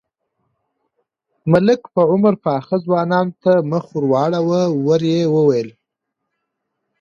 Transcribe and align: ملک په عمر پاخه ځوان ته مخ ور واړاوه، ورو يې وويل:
ملک 1.51 1.81
په 1.93 2.01
عمر 2.11 2.33
پاخه 2.45 2.75
ځوان 2.85 3.11
ته 3.43 3.53
مخ 3.71 3.85
ور 3.93 4.05
واړاوه، 4.11 4.61
ورو 4.85 5.07
يې 5.15 5.21
وويل: 5.35 5.69